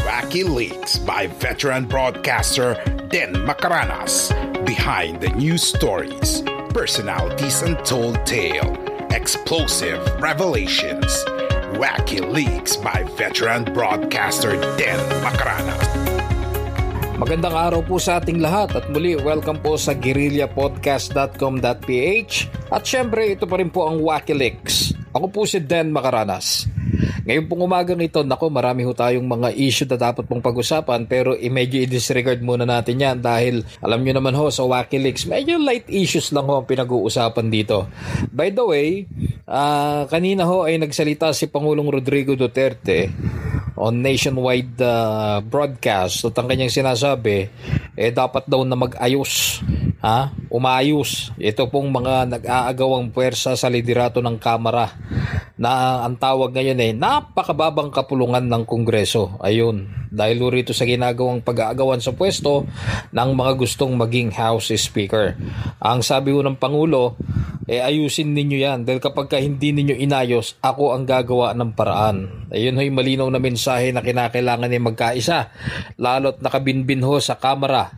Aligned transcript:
Wacky 0.08 0.48
Leaks 0.48 0.96
by 0.96 1.28
veteran 1.36 1.84
broadcaster 1.84 2.80
Den 3.12 3.36
Macaranas. 3.44 4.32
Behind 4.64 5.20
the 5.20 5.28
news 5.36 5.60
stories, 5.60 6.40
personalities 6.72 7.60
untold 7.60 8.16
tale, 8.24 8.72
explosive 9.12 10.00
revelations. 10.24 11.04
Wacky 11.76 12.24
Leaks 12.24 12.80
by 12.80 13.04
veteran 13.20 13.68
broadcaster 13.76 14.56
Den 14.80 14.96
Macaranas. 15.20 15.84
Magandang 17.20 17.52
araw 17.52 17.84
po 17.84 18.00
sa 18.00 18.24
ating 18.24 18.40
lahat 18.40 18.72
at 18.72 18.88
muli 18.88 19.20
welcome 19.20 19.60
po 19.60 19.76
sa 19.76 19.92
guerrillapodcast.com.ph 19.92 22.34
at 22.72 22.82
syempre 22.88 23.36
ito 23.36 23.44
pa 23.44 23.60
rin 23.60 23.68
po 23.68 23.84
ang 23.84 24.00
Wakilix. 24.00 24.93
Ako 25.14 25.30
po 25.30 25.46
si 25.46 25.62
Dan 25.62 25.94
Macaranas. 25.94 26.66
Ngayon 27.24 27.46
pong 27.46 27.64
umagang 27.64 28.02
ito, 28.02 28.20
nako 28.20 28.50
marami 28.50 28.82
ho 28.82 28.92
tayong 28.92 29.24
mga 29.24 29.54
issue 29.56 29.86
na 29.86 29.96
dapat 29.96 30.26
pong 30.26 30.42
pag-usapan 30.42 31.06
pero 31.06 31.32
i- 31.32 31.48
medyo 31.48 31.80
i-disregard 31.80 32.42
muna 32.42 32.66
natin 32.66 32.98
yan 32.98 33.16
dahil 33.18 33.62
alam 33.78 34.02
nyo 34.02 34.12
naman 34.12 34.34
ho 34.34 34.50
sa 34.50 34.66
Wakilix, 34.66 35.24
medyo 35.24 35.56
light 35.56 35.86
issues 35.88 36.34
lang 36.34 36.44
ho 36.44 36.60
ang 36.60 36.68
pinag-uusapan 36.68 37.46
dito. 37.48 37.86
By 38.28 38.50
the 38.50 38.64
way, 38.66 38.88
ah, 39.46 40.04
kanina 40.06 40.44
ho 40.44 40.66
ay 40.66 40.76
nagsalita 40.76 41.30
si 41.30 41.46
Pangulong 41.46 41.88
Rodrigo 41.88 42.34
Duterte 42.34 43.08
on 43.74 44.02
nationwide 44.02 44.78
uh, 44.78 45.42
broadcast. 45.42 46.26
At 46.26 46.38
ang 46.38 46.46
kanyang 46.46 46.72
sinasabi 46.72 47.50
eh 47.94 48.10
dapat 48.10 48.46
daw 48.46 48.62
na 48.66 48.78
mag-ayos. 48.78 49.62
Ha? 50.04 50.30
Umayos 50.52 51.32
ito 51.40 51.64
pong 51.72 51.88
mga 51.88 52.28
nag-aagawang 52.28 53.08
puwersa 53.08 53.56
sa 53.56 53.72
liderato 53.72 54.20
ng 54.20 54.36
kamera 54.36 54.92
na 55.54 56.02
ang 56.02 56.18
tawag 56.18 56.50
ngayon 56.50 56.82
eh 56.82 56.92
napakababang 56.94 57.94
kapulungan 57.94 58.42
ng 58.50 58.62
kongreso. 58.66 59.38
Ayun. 59.38 59.86
Dahil 60.14 60.42
rito 60.50 60.70
sa 60.70 60.86
ginagawang 60.86 61.42
pag-aagawan 61.42 61.98
sa 61.98 62.14
pwesto 62.14 62.66
ng 63.10 63.30
mga 63.34 63.52
gustong 63.58 63.94
maging 63.94 64.34
house 64.34 64.74
speaker. 64.74 65.34
Ang 65.82 66.02
sabi 66.02 66.34
ho 66.34 66.42
ng 66.42 66.58
pangulo 66.58 67.18
eh 67.70 67.80
ayusin 67.80 68.34
ninyo 68.34 68.58
yan. 68.60 68.78
Dahil 68.82 68.98
kapag 68.98 69.30
ka 69.30 69.38
hindi 69.38 69.70
ninyo 69.70 69.94
inayos 69.98 70.58
ako 70.58 70.94
ang 70.94 71.06
gagawa 71.06 71.54
ng 71.54 71.70
paraan. 71.74 72.46
Ayun 72.50 72.78
ho'y 72.78 72.90
malinaw 72.90 73.26
na 73.30 73.42
mensahe 73.42 73.90
na 73.94 74.02
kinakailangan 74.02 74.70
ni 74.70 74.78
magkaisa 74.78 75.50
lalo't 75.98 76.42
nakabinbin 76.42 77.02
ho 77.02 77.18
sa 77.18 77.38
kamera 77.38 77.90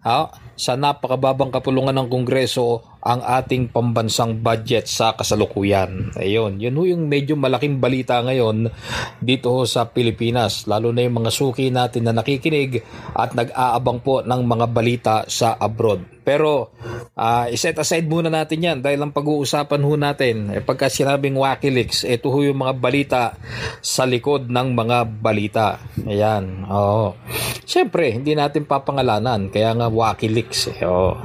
ha, 0.00 0.32
sa 0.56 0.76
napakababang 0.76 1.52
kapulungan 1.52 1.96
ng 1.96 2.08
kongreso 2.08 2.84
ang 3.00 3.24
ating 3.24 3.72
pambansang 3.72 4.44
budget 4.44 4.84
sa 4.84 5.16
kasalukuyan. 5.16 6.12
Ayun, 6.20 6.60
yun 6.60 6.76
ho 6.76 6.84
yung 6.84 7.08
medyo 7.08 7.32
malaking 7.36 7.80
balita 7.80 8.20
ngayon 8.20 8.68
dito 9.24 9.56
ho 9.56 9.64
sa 9.64 9.88
Pilipinas, 9.88 10.68
lalo 10.68 10.92
na 10.92 11.04
yung 11.04 11.24
mga 11.24 11.32
suki 11.32 11.72
natin 11.72 12.08
na 12.08 12.12
nakikinig 12.12 12.84
at 13.16 13.32
nag-aabang 13.32 14.04
po 14.04 14.20
ng 14.20 14.40
mga 14.44 14.66
balita 14.68 15.14
sa 15.28 15.56
abroad. 15.56 16.19
Pero 16.30 16.70
uh, 17.18 17.50
iset 17.50 17.74
aside 17.74 18.06
muna 18.06 18.30
natin 18.30 18.62
yan 18.62 18.78
dahil 18.78 19.02
ang 19.02 19.10
pag-uusapan 19.10 19.82
ho 19.82 19.92
natin, 19.98 20.54
eh, 20.54 20.62
pagka 20.62 20.86
sinabing 20.86 21.34
Wakilix, 21.34 22.06
ito 22.06 22.30
ho 22.30 22.38
yung 22.46 22.62
mga 22.62 22.78
balita 22.78 23.22
sa 23.82 24.06
likod 24.06 24.46
ng 24.46 24.68
mga 24.70 24.98
balita. 25.18 25.82
Ayan, 26.06 26.70
oo. 26.70 27.18
Siyempre, 27.66 28.14
hindi 28.14 28.38
natin 28.38 28.62
papangalanan, 28.62 29.50
kaya 29.50 29.74
nga 29.74 29.90
Wakilix. 29.90 30.70
Eh, 30.70 30.86
oo. 30.86 31.18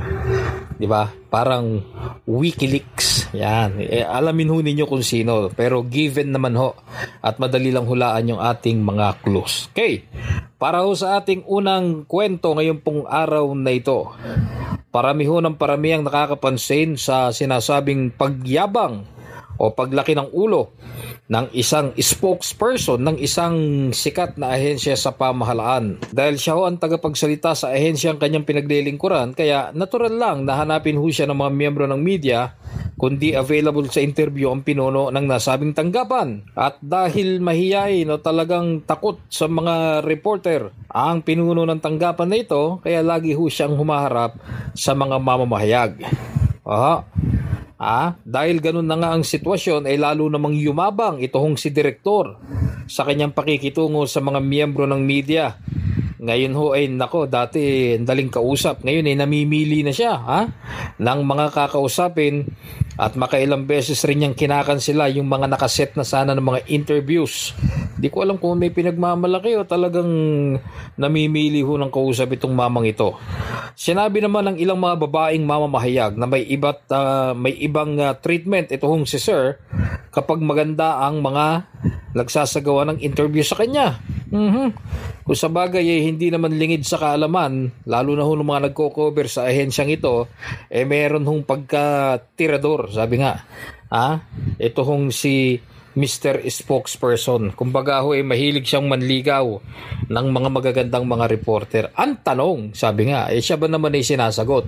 Di 0.76 0.90
ba? 0.90 1.08
Parang 1.32 1.80
Wikileaks. 2.28 3.32
Yan. 3.32 3.80
Eh, 3.80 4.04
alamin 4.04 4.52
ho 4.52 4.60
ninyo 4.60 4.86
kung 4.88 5.04
sino. 5.04 5.48
Pero 5.56 5.88
given 5.88 6.36
naman 6.36 6.60
ho. 6.60 6.76
At 7.24 7.40
madali 7.40 7.72
lang 7.72 7.88
hulaan 7.88 8.28
yung 8.28 8.42
ating 8.44 8.84
mga 8.84 9.24
clues. 9.24 9.72
Okay. 9.72 10.04
Para 10.60 10.84
ho 10.84 10.92
sa 10.96 11.20
ating 11.20 11.48
unang 11.48 12.04
kwento 12.08 12.56
ngayon 12.56 12.80
pong 12.84 13.08
araw 13.08 13.56
na 13.56 13.72
ito. 13.72 14.12
Parami 14.96 15.28
ho 15.28 15.44
ng 15.44 15.60
parami 15.60 15.92
ang 15.92 16.08
nakakapansin 16.08 16.96
sa 16.96 17.28
sinasabing 17.28 18.16
pagyabang 18.16 19.04
o 19.60 19.76
paglaki 19.76 20.16
ng 20.16 20.32
ulo 20.32 20.72
ng 21.28 21.52
isang 21.52 21.92
spokesperson 22.00 23.04
ng 23.04 23.20
isang 23.20 23.56
sikat 23.92 24.40
na 24.40 24.56
ahensya 24.56 24.96
sa 24.96 25.12
pamahalaan. 25.12 26.00
Dahil 26.16 26.40
siya 26.40 26.56
ho 26.56 26.64
ang 26.64 26.80
tagapagsalita 26.80 27.60
sa 27.60 27.76
ahensya 27.76 28.16
ang 28.16 28.24
kanyang 28.24 28.48
pinaglilingkuran, 28.48 29.36
kaya 29.36 29.76
natural 29.76 30.16
lang 30.16 30.48
na 30.48 30.64
hanapin 30.64 30.96
ho 30.96 31.08
siya 31.12 31.28
ng 31.28 31.44
mga 31.44 31.52
miyembro 31.52 31.86
ng 31.92 32.00
media 32.00 32.56
kundi 32.96 33.36
available 33.36 33.88
sa 33.92 34.00
interview 34.00 34.52
ang 34.52 34.64
pinuno 34.64 35.12
ng 35.12 35.26
nasabing 35.28 35.76
tanggapan. 35.76 36.48
At 36.56 36.80
dahil 36.80 37.44
mahiyain 37.44 38.08
o 38.08 38.20
talagang 38.20 38.88
takot 38.88 39.20
sa 39.28 39.52
mga 39.52 40.04
reporter 40.04 40.72
ang 40.88 41.20
pinuno 41.20 41.68
ng 41.68 41.84
tanggapan 41.84 42.28
na 42.32 42.38
ito, 42.40 42.80
kaya 42.80 43.04
lagi 43.04 43.36
ho 43.36 43.52
siyang 43.52 43.76
humaharap 43.76 44.40
sa 44.72 44.96
mga 44.96 45.20
mamamahayag. 45.20 45.92
Aha. 46.64 47.04
Ah, 47.76 48.16
dahil 48.24 48.64
ganun 48.64 48.88
na 48.88 48.96
nga 48.96 49.12
ang 49.12 49.28
sitwasyon 49.28 49.84
ay 49.84 50.00
lalo 50.00 50.32
namang 50.32 50.56
yumabang 50.56 51.20
itong 51.20 51.60
si 51.60 51.76
direktor 51.76 52.40
sa 52.88 53.04
kanyang 53.04 53.36
pakikitungo 53.36 54.08
sa 54.08 54.24
mga 54.24 54.40
miyembro 54.40 54.88
ng 54.88 55.04
media. 55.04 55.60
Ngayon 56.16 56.54
ho 56.56 56.72
ay 56.72 56.88
nako 56.90 57.28
dati 57.28 57.94
daling 58.00 58.32
kausap 58.32 58.82
ngayon 58.82 59.12
ay 59.12 59.16
namimili 59.20 59.84
na 59.84 59.94
siya 59.94 60.16
ha 60.18 60.42
ng 60.98 61.20
mga 61.22 61.54
kakausapin 61.54 62.50
at 62.96 63.20
makailang 63.20 63.68
beses 63.68 64.00
rin 64.08 64.24
niyang 64.24 64.36
kinakansela 64.36 65.12
yung 65.12 65.28
mga 65.28 65.52
nakaset 65.52 65.92
na 66.00 66.08
sana 66.08 66.32
ng 66.32 66.44
mga 66.44 66.60
interviews. 66.72 67.52
Di 68.00 68.08
ko 68.08 68.24
alam 68.24 68.40
kung 68.40 68.56
may 68.56 68.72
pinagmamalaki 68.72 69.56
o 69.60 69.68
talagang 69.68 70.08
namimili 70.96 71.60
ho 71.60 71.76
ng 71.76 71.92
kausap 71.92 72.32
itong 72.40 72.56
mamang 72.56 72.88
ito. 72.88 73.20
Sinabi 73.76 74.24
naman 74.24 74.56
ng 74.56 74.58
ilang 74.64 74.80
mga 74.80 74.96
babaeng 74.96 75.44
mamamahayag 75.44 76.16
na 76.16 76.24
may 76.24 76.48
iba't 76.48 76.88
uh, 76.92 77.32
may 77.36 77.52
ibang 77.60 78.00
uh, 78.00 78.16
treatment 78.16 78.72
ito 78.72 78.88
hong 78.88 79.04
si 79.04 79.20
Sir 79.20 79.60
kapag 80.16 80.40
maganda 80.40 81.04
ang 81.04 81.20
mga 81.20 81.68
nagsasagawa 82.16 82.88
ng 82.96 83.04
interview 83.04 83.44
sa 83.44 83.60
kanya. 83.60 84.00
Mhm. 84.36 84.68
Kung 85.24 85.38
sa 85.40 85.48
bagay 85.48 85.82
eh, 85.88 86.02
hindi 86.04 86.28
naman 86.28 86.60
lingid 86.60 86.84
sa 86.84 87.00
kaalaman, 87.00 87.72
lalo 87.88 88.12
na 88.14 88.28
ho 88.28 88.36
ng 88.36 88.44
mga 88.44 88.64
nagko-cover 88.70 89.32
sa 89.32 89.48
ahensyang 89.48 89.90
ito, 89.96 90.28
eh 90.68 90.84
meron 90.84 91.24
hong 91.24 91.48
pagka-tirador, 91.48 92.92
sabi 92.92 93.24
nga. 93.24 93.48
Ah, 93.88 94.28
ito 94.60 94.84
hong 94.84 95.16
si 95.16 95.56
Mr. 95.96 96.44
Spokesperson. 96.44 97.56
Kumbaga 97.56 98.04
ho, 98.04 98.12
eh, 98.12 98.20
mahilig 98.20 98.68
siyang 98.68 98.92
manligaw 98.92 99.48
ng 100.12 100.28
mga 100.28 100.50
magagandang 100.52 101.08
mga 101.08 101.26
reporter. 101.32 101.84
Ang 101.96 102.20
tanong, 102.20 102.76
sabi 102.76 103.16
nga, 103.16 103.32
eh 103.32 103.40
siya 103.40 103.56
ba 103.56 103.72
naman 103.72 103.96
ay 103.96 104.04
sinasagot? 104.04 104.68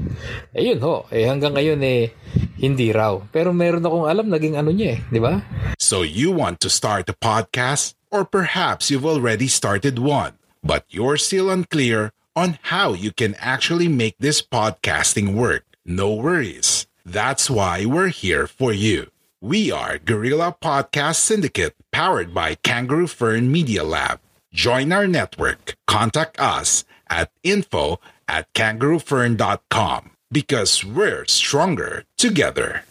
Eh 0.56 0.72
yun 0.72 0.80
ho, 0.80 1.04
eh 1.12 1.28
hanggang 1.28 1.52
ngayon 1.60 1.84
eh 1.84 2.16
hindi 2.64 2.96
raw. 2.96 3.20
Pero 3.30 3.52
meron 3.52 3.84
akong 3.84 4.08
alam, 4.08 4.32
naging 4.32 4.56
ano 4.56 4.72
niya 4.72 4.96
eh, 4.96 5.00
di 5.12 5.20
ba? 5.20 5.36
So 5.76 6.08
you 6.08 6.32
want 6.32 6.64
to 6.64 6.72
start 6.72 7.12
a 7.12 7.16
podcast? 7.20 7.97
Or 8.12 8.26
perhaps 8.26 8.90
you've 8.90 9.06
already 9.06 9.48
started 9.48 10.00
one, 10.00 10.34
but 10.64 10.86
you're 10.90 11.18
still 11.18 11.50
unclear 11.50 12.14
on 12.36 12.60
how 12.64 12.94
you 12.94 13.12
can 13.12 13.36
actually 13.40 13.88
make 13.88 14.16
this 14.20 14.42
podcasting 14.42 15.34
work. 15.34 15.66
No 15.86 16.14
worries. 16.14 16.88
That's 17.06 17.50
why 17.50 17.86
we're 17.86 18.10
here 18.10 18.48
for 18.48 18.72
you. 18.72 19.12
We 19.42 19.72
are 19.72 19.98
Guerrilla 19.98 20.56
Podcast 20.62 21.16
Syndicate, 21.18 21.76
powered 21.92 22.34
by 22.34 22.56
Kangaroo 22.56 23.08
Fern 23.08 23.52
Media 23.52 23.84
Lab. 23.84 24.20
Join 24.54 24.92
our 24.92 25.08
network. 25.08 25.76
Contact 25.86 26.40
us 26.40 26.86
at 27.10 27.32
info 27.44 28.00
at 28.28 28.52
kangaroofern.com 28.54 30.12
because 30.32 30.84
we're 30.84 31.26
stronger 31.26 32.04
together. 32.18 32.84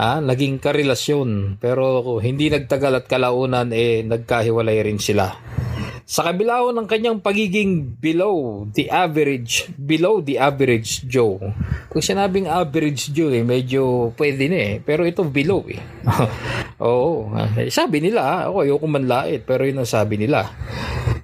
Ha, 0.00 0.24
naging 0.24 0.64
karelasyon 0.64 1.60
pero 1.60 2.16
hindi 2.24 2.48
nagtagal 2.48 3.04
at 3.04 3.06
kalaunan 3.06 3.68
eh 3.68 4.00
nagkahiwalay 4.00 4.80
rin 4.80 4.96
sila. 4.96 5.28
Sa 6.08 6.24
kabila 6.24 6.64
ng 6.72 6.88
kanyang 6.88 7.20
pagiging 7.20 8.00
below 8.00 8.66
the 8.72 8.88
average, 8.88 9.68
below 9.76 10.24
the 10.24 10.40
average 10.40 11.04
Joe. 11.04 11.38
Kung 11.86 12.02
sinabing 12.02 12.50
average 12.50 13.14
Joe, 13.14 13.30
eh, 13.30 13.46
medyo 13.46 14.10
pwede 14.18 14.50
na 14.50 14.58
eh. 14.58 14.74
Pero 14.82 15.06
ito 15.06 15.22
below 15.22 15.62
eh. 15.70 15.78
Oo. 16.82 17.30
Eh, 17.54 17.70
sabi 17.70 18.02
nila, 18.02 18.50
ako 18.50 18.66
ayoko 18.66 18.86
manlait, 18.90 19.46
pero 19.46 19.62
yun 19.62 19.84
ang 19.84 19.86
sabi 19.86 20.18
nila. 20.18 20.50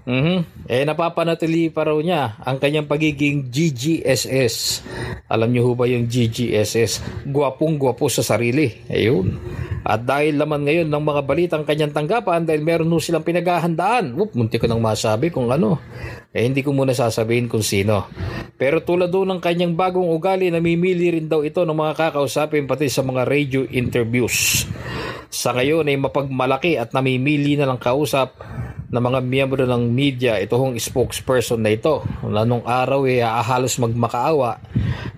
Mm-hmm. 0.07 0.71
Eh, 0.71 0.87
napapanatili 0.87 1.67
pa 1.75 1.83
raw 1.83 1.99
niya 1.99 2.39
ang 2.47 2.63
kanyang 2.63 2.87
pagiging 2.87 3.51
GGSS. 3.51 4.87
Alam 5.27 5.51
niyo 5.51 5.67
ho 5.67 5.73
ba 5.75 5.91
yung 5.91 6.07
GGSS? 6.07 7.27
Gwapong-gwapo 7.27 8.07
sa 8.07 8.23
sarili. 8.23 8.71
Ayun. 8.87 9.35
At 9.83 10.07
dahil 10.07 10.39
naman 10.39 10.63
ngayon 10.63 10.87
ng 10.87 11.05
mga 11.11 11.23
balitang 11.27 11.65
kanyang 11.67 11.91
tanggapan 11.91 12.47
dahil 12.47 12.63
meron 12.63 12.91
ho 12.95 13.03
silang 13.03 13.27
pinaghahandaan. 13.27 14.15
Whoop, 14.15 14.39
munti 14.39 14.63
ko 14.63 14.71
nang 14.71 14.79
masabi 14.79 15.35
kung 15.35 15.51
ano. 15.51 15.83
Eh 16.31 16.47
hindi 16.47 16.63
ko 16.63 16.71
muna 16.71 16.95
sasabihin 16.95 17.51
kung 17.51 17.67
sino. 17.67 18.07
Pero 18.55 18.87
tulad 18.87 19.11
doon 19.11 19.35
ng 19.35 19.41
kanyang 19.43 19.75
bagong 19.75 20.07
ugali, 20.07 20.55
namimili 20.55 21.19
rin 21.19 21.27
daw 21.27 21.43
ito 21.43 21.67
ng 21.67 21.75
mga 21.75 21.99
kakausapin 21.99 22.71
pati 22.71 22.87
sa 22.87 23.03
mga 23.03 23.27
radio 23.27 23.67
interviews. 23.75 24.71
Sa 25.35 25.51
ngayon 25.51 25.91
ay 25.91 25.99
mapagmalaki 25.99 26.79
at 26.79 26.95
namimili 26.95 27.59
na 27.59 27.67
lang 27.67 27.83
kausap 27.83 28.39
ng 28.87 29.03
mga 29.03 29.19
miyembro 29.23 29.63
ng 29.67 29.91
media 29.91 30.39
ito 30.39 30.55
hong 30.55 30.79
spokesperson 30.79 31.59
na 31.59 31.75
ito. 31.75 32.07
Nung 32.23 32.63
araw 32.63 33.03
eh, 33.11 33.23
halos 33.23 33.79
magmakaawa 33.83 34.63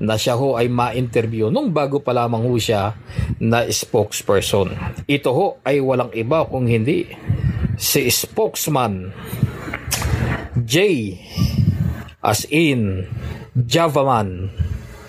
na 0.01 0.15
siya 0.17 0.39
ho 0.39 0.57
ay 0.57 0.71
ma-interview 0.71 1.53
nung 1.53 1.75
bago 1.75 2.01
pa 2.01 2.17
lamang 2.17 2.49
ho 2.49 2.55
siya 2.57 2.97
na 3.43 3.67
spokesperson. 3.69 4.73
Ito 5.05 5.31
ho 5.35 5.47
ay 5.67 5.83
walang 5.85 6.15
iba 6.17 6.49
kung 6.49 6.65
hindi 6.65 7.09
si 7.79 8.09
spokesman 8.11 9.13
J 10.59 10.75
as 12.25 12.43
in 12.51 13.07
Javaman 13.55 14.51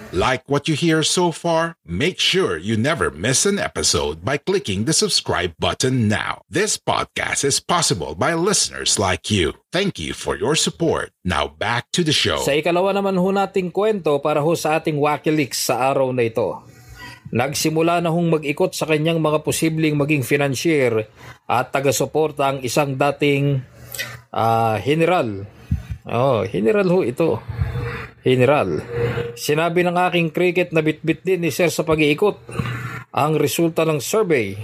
Like 0.09 0.49
what 0.49 0.65
you 0.65 0.73
hear 0.73 1.05
so 1.05 1.29
far? 1.29 1.77
Make 1.85 2.17
sure 2.17 2.57
you 2.57 2.73
never 2.73 3.13
miss 3.13 3.45
an 3.45 3.61
episode 3.61 4.25
by 4.25 4.41
clicking 4.41 4.89
the 4.89 4.93
subscribe 4.97 5.53
button 5.61 6.09
now. 6.09 6.41
This 6.49 6.81
podcast 6.81 7.45
is 7.45 7.61
possible 7.61 8.17
by 8.17 8.33
listeners 8.33 8.97
like 8.97 9.29
you. 9.29 9.53
Thank 9.69 10.01
you 10.01 10.17
for 10.17 10.33
your 10.33 10.57
support. 10.57 11.13
Now 11.21 11.45
back 11.45 11.93
to 11.93 12.01
the 12.01 12.09
show. 12.09 12.41
Sa 12.41 12.57
ikalawa 12.57 12.89
naman 12.97 13.21
ho 13.21 13.29
nating 13.29 13.69
kwento 13.69 14.17
para 14.17 14.41
ho 14.41 14.57
sa 14.57 14.81
ating 14.81 14.97
Wakileaks 14.97 15.69
sa 15.69 15.93
araw 15.93 16.09
na 16.09 16.25
ito. 16.25 16.57
Nagsimula 17.29 18.01
na 18.01 18.09
hong 18.09 18.33
mag-ikot 18.33 18.73
sa 18.73 18.89
kanyang 18.89 19.21
mga 19.21 19.45
posibleng 19.45 19.93
maging 19.93 20.25
financier 20.25 21.05
at 21.45 21.69
taga-suporta 21.69 22.49
ang 22.49 22.65
isang 22.65 22.97
dating 22.97 23.61
uh, 24.33 24.73
general. 24.81 25.45
Oh, 26.09 26.41
general 26.49 26.89
ho 26.89 27.05
ito 27.05 27.37
General, 28.21 28.83
sinabi 29.39 29.87
ng 29.87 29.95
aking 29.95 30.27
cricket 30.35 30.69
na 30.75 30.83
bitbit 30.83 31.23
din 31.23 31.43
ni 31.43 31.51
Sir 31.51 31.71
sa 31.71 31.87
pag-iikot 31.87 32.35
ang 33.15 33.39
resulta 33.39 33.87
ng 33.87 34.03
survey. 34.03 34.59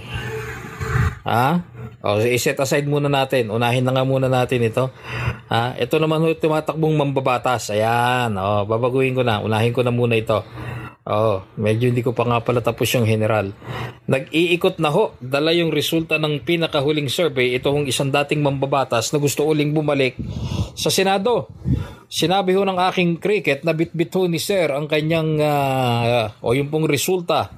Ha? 1.26 1.64
O, 2.06 2.22
i-set 2.22 2.54
aside 2.62 2.86
muna 2.86 3.10
natin. 3.10 3.50
Unahin 3.50 3.82
na 3.82 3.90
nga 3.90 4.06
muna 4.06 4.30
natin 4.30 4.62
ito. 4.62 4.94
Ha? 5.50 5.74
Ito 5.74 5.98
naman 5.98 6.22
ho 6.22 6.30
tumatakbong 6.38 6.94
mambabatas. 6.94 7.74
Ayan. 7.74 8.38
O, 8.38 8.62
babaguhin 8.62 9.18
ko 9.18 9.26
na. 9.26 9.42
Unahin 9.42 9.74
ko 9.74 9.82
na 9.82 9.90
muna 9.90 10.14
ito. 10.14 10.46
Oo, 11.06 11.46
medyo 11.54 11.86
hindi 11.86 12.02
ko 12.02 12.10
pa 12.10 12.26
nga 12.26 12.42
pala 12.42 12.58
tapos 12.58 12.90
yung 12.90 13.06
general. 13.06 13.54
Nag-iikot 14.10 14.82
na 14.82 14.90
ho, 14.90 15.14
dala 15.22 15.54
yung 15.54 15.70
resulta 15.70 16.18
ng 16.18 16.42
pinakahuling 16.42 17.06
survey, 17.06 17.54
ito 17.54 17.70
isang 17.86 18.10
dating 18.10 18.42
mambabatas 18.42 19.14
na 19.14 19.22
gusto 19.22 19.46
uling 19.46 19.70
bumalik 19.70 20.18
sa 20.74 20.90
Senado. 20.90 21.46
Sinabi 22.06 22.54
ho 22.54 22.62
ng 22.62 22.78
aking 22.78 23.18
cricket 23.18 23.66
na 23.66 23.74
bitbit 23.74 24.14
ho 24.14 24.30
ni 24.30 24.38
Sir 24.38 24.70
ang 24.70 24.86
kanyang, 24.86 25.42
uh, 25.42 26.30
o 26.38 26.54
yung 26.54 26.70
pong 26.70 26.86
resulta 26.86 27.50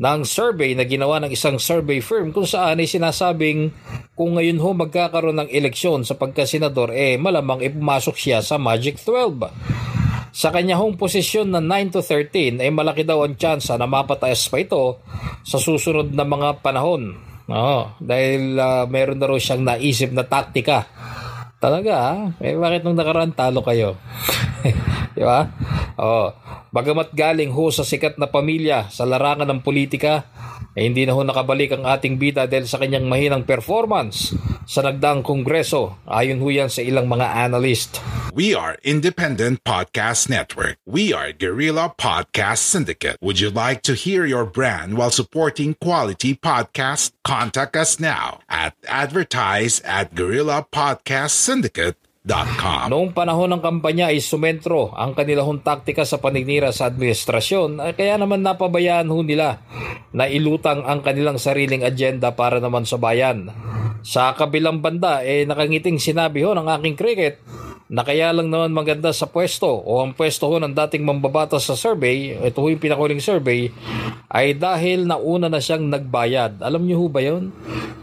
ng 0.00 0.24
survey 0.24 0.72
na 0.72 0.88
ginawa 0.88 1.20
ng 1.20 1.30
isang 1.30 1.60
survey 1.60 2.00
firm 2.00 2.32
kung 2.32 2.48
saan 2.48 2.80
ay 2.80 2.88
sinasabing 2.88 3.70
kung 4.16 4.34
ngayon 4.40 4.58
ho 4.58 4.70
magkakaroon 4.72 5.44
ng 5.44 5.50
eleksyon 5.52 6.08
sa 6.08 6.16
pagkasenador, 6.16 6.92
eh 6.96 7.20
malamang 7.20 7.60
ipumasok 7.60 8.16
siya 8.16 8.40
sa 8.40 8.56
Magic 8.56 8.96
12. 8.96 10.32
Sa 10.32 10.48
kanya 10.48 10.80
hong 10.80 10.96
posisyon 10.96 11.52
na 11.52 11.60
9 11.60 11.92
to 11.92 12.00
13 12.00 12.64
ay 12.64 12.72
malaki 12.72 13.04
daw 13.04 13.20
ang 13.20 13.36
tsansa 13.36 13.76
na 13.76 13.84
mapataas 13.84 14.48
pa 14.48 14.64
ito 14.64 15.04
sa 15.44 15.60
susunod 15.60 16.08
na 16.16 16.24
mga 16.24 16.64
panahon. 16.64 17.12
Oo, 17.52 17.92
dahil 18.00 18.56
uh, 18.56 18.88
meron 18.88 19.20
na 19.20 19.28
raw 19.28 19.36
siyang 19.36 19.60
naisip 19.60 20.08
na 20.16 20.24
taktika. 20.24 20.88
Talaga, 21.62 21.94
ha? 21.94 22.14
eh 22.42 22.58
bakit 22.58 22.82
nung 22.82 22.98
nakaraan 22.98 23.30
talo 23.30 23.62
kayo? 23.62 23.94
Di 25.14 25.22
ba? 25.22 25.46
Oh, 25.94 26.34
bagamat 26.74 27.14
galing 27.14 27.54
ho 27.54 27.70
sa 27.70 27.86
sikat 27.86 28.18
na 28.18 28.26
pamilya 28.26 28.90
sa 28.90 29.06
larangan 29.06 29.46
ng 29.46 29.62
politika, 29.62 30.26
eh 30.74 30.90
hindi 30.90 31.06
na 31.06 31.14
ho 31.14 31.22
nakabalik 31.22 31.78
ang 31.78 31.86
ating 31.86 32.18
bida 32.18 32.50
dahil 32.50 32.66
sa 32.66 32.82
kanyang 32.82 33.06
mahinang 33.06 33.46
performance 33.46 34.34
sa 34.66 34.82
nagdaang 34.82 35.22
kongreso 35.22 36.02
ayon 36.10 36.42
ho 36.42 36.50
yan 36.50 36.66
sa 36.66 36.82
ilang 36.82 37.06
mga 37.06 37.46
analyst. 37.46 38.02
We 38.32 38.56
are 38.56 38.80
Independent 38.80 39.60
Podcast 39.60 40.32
Network. 40.32 40.80
We 40.88 41.12
are 41.12 41.36
Guerrilla 41.36 41.92
Podcast 41.92 42.64
Syndicate. 42.64 43.20
Would 43.20 43.44
you 43.44 43.52
like 43.52 43.84
to 43.84 43.92
hear 43.92 44.24
your 44.24 44.48
brand 44.48 44.96
while 44.96 45.12
supporting 45.12 45.76
quality 45.76 46.40
podcast? 46.40 47.12
Contact 47.28 47.76
us 47.76 48.00
now 48.00 48.40
at 48.48 48.72
advertise 48.88 49.84
at 49.84 50.16
Guerrilla 50.16 50.64
Podcast 50.64 51.36
Syndicate 51.36 52.00
Noong 52.24 53.12
panahon 53.12 53.52
ng 53.52 53.60
kampanya 53.60 54.08
ay 54.08 54.22
sumentro 54.22 54.94
ang 54.96 55.12
kanilang 55.12 55.58
taktika 55.60 56.06
sa 56.06 56.22
paninira 56.22 56.70
sa 56.70 56.88
administrasyon 56.88 57.82
ay 57.82 57.98
kaya 57.98 58.14
naman 58.14 58.46
napabayaan 58.46 59.10
ho 59.10 59.26
nila 59.26 59.60
na 60.14 60.30
ilutang 60.30 60.86
ang 60.88 61.02
kanilang 61.04 61.36
sariling 61.36 61.82
agenda 61.82 62.32
para 62.32 62.62
naman 62.62 62.88
sa 62.88 62.96
bayan. 62.96 63.50
Sa 64.06 64.32
kabilang 64.38 64.78
banda, 64.78 65.20
eh 65.20 65.44
nakangiting 65.44 65.98
sinabi 65.98 66.46
ho 66.46 66.54
ng 66.54 66.70
aking 66.70 66.94
cricket 66.94 67.42
na 67.92 68.08
kaya 68.08 68.32
lang 68.32 68.48
naman 68.48 68.72
maganda 68.72 69.12
sa 69.12 69.28
pwesto 69.28 69.68
o 69.68 70.00
ang 70.00 70.16
pwesto 70.16 70.48
ho 70.48 70.56
ng 70.56 70.72
dating 70.72 71.04
mambabatas 71.04 71.68
sa 71.68 71.76
survey, 71.76 72.40
ito 72.40 72.64
ho 72.64 72.66
yung 72.72 72.80
pinakuling 72.80 73.20
survey, 73.20 73.68
ay 74.32 74.56
dahil 74.56 75.04
nauna 75.04 75.52
na 75.52 75.60
siyang 75.60 75.92
nagbayad. 75.92 76.64
Alam 76.64 76.88
niyo 76.88 77.04
ho 77.04 77.12
ba 77.12 77.20
yun? 77.20 77.52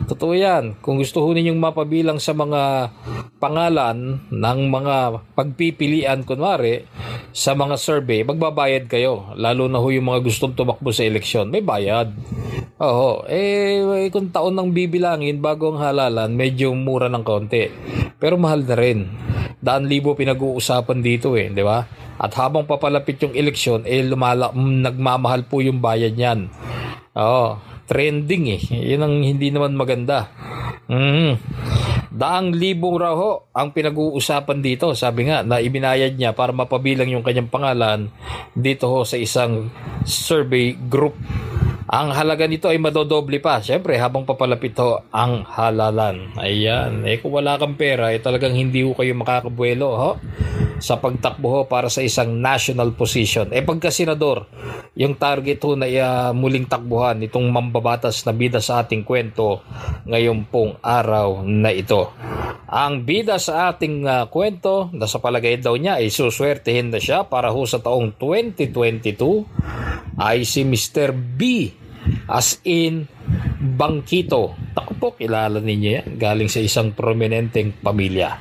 Totoo 0.05 0.37
yan. 0.37 0.77
Kung 0.85 1.01
gusto 1.01 1.25
ho 1.25 1.29
ninyong 1.33 1.57
mapabilang 1.57 2.21
sa 2.21 2.37
mga 2.37 2.93
pangalan 3.41 4.29
ng 4.29 4.59
mga 4.69 5.25
pagpipilian, 5.33 6.21
kunwari, 6.21 6.85
sa 7.33 7.57
mga 7.57 7.73
survey, 7.81 8.21
magbabayad 8.21 8.85
kayo. 8.85 9.33
Lalo 9.37 9.65
na 9.65 9.81
ho 9.81 9.89
yung 9.89 10.05
mga 10.05 10.21
gustong 10.21 10.53
tumakbo 10.53 10.93
sa 10.93 11.01
eleksyon. 11.01 11.49
May 11.49 11.65
bayad. 11.65 12.13
Oo. 12.77 13.25
Eh, 13.25 14.09
kung 14.13 14.29
taon 14.29 14.53
nang 14.53 14.69
bibilangin 14.69 15.41
bago 15.41 15.73
ang 15.73 15.81
halalan, 15.81 16.29
medyo 16.33 16.73
mura 16.77 17.09
ng 17.09 17.25
konti. 17.25 17.69
Pero 18.19 18.35
mahal 18.35 18.67
na 18.67 18.75
rin 18.75 19.07
daan 19.59 19.87
libo 19.87 20.15
pinag-uusapan 20.15 20.99
dito 20.99 21.35
eh, 21.35 21.51
di 21.51 21.63
ba? 21.63 21.83
At 22.19 22.35
habang 22.35 22.67
papalapit 22.67 23.19
yung 23.23 23.31
eleksyon, 23.35 23.87
eh 23.87 24.03
lumala, 24.03 24.51
mm, 24.51 24.83
nagmamahal 24.91 25.47
po 25.47 25.63
yung 25.63 25.79
bayad 25.79 26.19
niyan. 26.19 26.51
Oo, 27.15 27.59
trending 27.87 28.59
eh. 28.59 28.61
Yun 28.95 29.01
ang 29.03 29.15
hindi 29.23 29.47
naman 29.51 29.75
maganda. 29.75 30.27
Mm. 30.91 31.39
Daang 32.09 32.51
libong 32.51 32.99
raw 32.99 33.15
ho 33.15 33.47
ang 33.55 33.71
pinag-uusapan 33.71 34.59
dito. 34.59 34.91
Sabi 34.97 35.31
nga 35.31 35.45
na 35.45 35.63
ibinayad 35.63 36.19
niya 36.19 36.35
para 36.35 36.51
mapabilang 36.51 37.07
yung 37.07 37.23
kanyang 37.23 37.47
pangalan 37.47 38.11
dito 38.51 38.91
ho 38.91 39.07
sa 39.07 39.15
isang 39.15 39.71
survey 40.03 40.75
group 40.75 41.15
ang 41.89 42.13
halaga 42.13 42.45
nito 42.45 42.69
ay 42.69 42.77
madodoble 42.77 43.41
pa. 43.41 43.65
Siyempre, 43.65 43.97
habang 43.97 44.21
papalapit 44.21 44.77
ho 44.77 45.01
ang 45.09 45.41
halalan. 45.41 46.37
Ayan. 46.37 47.01
Eh 47.01 47.17
kung 47.17 47.33
wala 47.33 47.57
kang 47.57 47.73
pera, 47.73 48.13
eh 48.13 48.21
talagang 48.21 48.53
hindi 48.53 48.85
ho 48.85 48.93
kayo 48.93 49.17
makakabuelo 49.17 49.89
ho 49.97 50.11
sa 50.77 51.01
pagtakbo 51.01 51.49
ho 51.49 51.61
para 51.65 51.89
sa 51.89 52.05
isang 52.05 52.37
national 52.37 52.93
position. 52.93 53.49
Eh 53.49 53.65
pagka 53.65 53.89
senador, 53.89 54.45
yung 54.93 55.17
target 55.17 55.57
ho 55.65 55.73
na 55.73 55.89
uh, 55.89 56.29
muling 56.29 56.69
takbuhan 56.69 57.25
itong 57.25 57.49
mambabatas 57.49 58.21
na 58.21 58.37
bida 58.37 58.61
sa 58.61 58.85
ating 58.85 59.01
kwento 59.01 59.65
ngayon 60.05 60.45
pong 60.45 60.77
araw 60.85 61.41
na 61.41 61.73
ito. 61.73 62.13
Ang 62.69 63.01
bida 63.01 63.41
sa 63.41 63.73
ating 63.73 64.05
uh, 64.05 64.29
kwento 64.29 64.93
na 64.93 65.09
sa 65.09 65.17
palagay 65.17 65.57
daw 65.57 65.73
niya 65.73 65.97
ay 65.97 66.13
suswertehin 66.13 66.93
na 66.93 67.01
siya 67.01 67.25
para 67.25 67.49
ho 67.49 67.65
sa 67.65 67.81
taong 67.81 68.13
2022 68.13 69.88
ay 70.19 70.43
si 70.43 70.67
Mr. 70.67 71.15
B 71.15 71.71
as 72.29 72.61
in 72.67 73.07
Bangkito. 73.59 74.55
Ako 74.75 74.93
po, 74.99 75.15
kilala 75.15 75.59
ninyo 75.59 75.89
yan. 75.99 76.15
Galing 76.15 76.49
sa 76.51 76.59
isang 76.63 76.93
prominenteng 76.95 77.73
pamilya. 77.79 78.39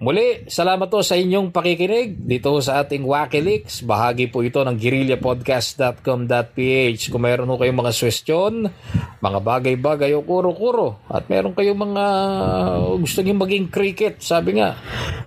Muli, 0.00 0.48
salamat 0.48 0.88
po 0.88 1.04
sa 1.04 1.14
inyong 1.14 1.52
pakikinig 1.52 2.24
dito 2.24 2.56
sa 2.64 2.80
ating 2.82 3.04
Wakilix. 3.04 3.84
Bahagi 3.84 4.32
po 4.32 4.42
ito 4.42 4.64
ng 4.64 4.74
guerrillapodcast.com.ph. 4.74 7.12
Kung 7.12 7.22
meron 7.22 7.52
po 7.52 7.60
kayong 7.60 7.80
mga 7.84 7.92
suggestion, 7.94 8.66
mga 9.20 9.38
bagay-bagay 9.44 10.16
o 10.16 10.24
kuro-kuro, 10.24 11.04
at 11.12 11.28
meron 11.28 11.52
kayong 11.52 11.92
mga 11.92 12.04
gusto 12.96 13.20
nyo 13.22 13.34
maging 13.44 13.68
cricket, 13.68 14.24
sabi 14.24 14.56
nga, 14.58 14.74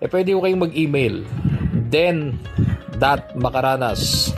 eh 0.02 0.10
pwede 0.10 0.34
ko 0.34 0.42
kayong 0.42 0.66
mag-email. 0.68 1.22
Then, 1.94 2.42
dot 2.98 3.38
makaranas 3.38 4.34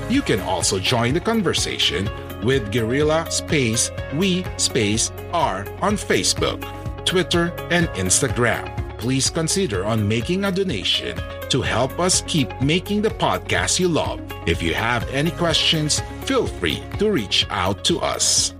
You 0.08 0.22
can 0.22 0.40
also 0.40 0.78
join 0.78 1.14
the 1.14 1.20
conversation 1.20 2.08
with 2.44 2.70
Guerrilla 2.70 3.28
Space 3.30 3.90
We 4.14 4.44
Space 4.56 5.10
R 5.32 5.66
on 5.82 5.96
Facebook, 5.96 6.62
Twitter, 7.04 7.52
and 7.70 7.88
Instagram. 7.88 8.70
Please 8.98 9.28
consider 9.28 9.84
on 9.84 10.06
making 10.06 10.44
a 10.44 10.52
donation 10.52 11.18
to 11.50 11.60
help 11.60 11.98
us 11.98 12.22
keep 12.26 12.48
making 12.62 13.02
the 13.02 13.10
podcast 13.10 13.80
you 13.80 13.88
love. 13.88 14.20
If 14.46 14.62
you 14.62 14.74
have 14.74 15.08
any 15.10 15.32
questions, 15.32 16.00
feel 16.24 16.46
free 16.46 16.82
to 16.98 17.10
reach 17.10 17.46
out 17.50 17.84
to 17.84 18.00
us. 18.00 18.54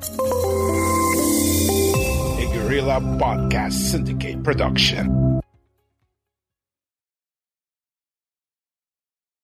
A 2.40 2.44
Guerrilla 2.52 3.00
Podcast 3.00 3.73
Syndicate 3.73 4.42
production. 4.42 5.33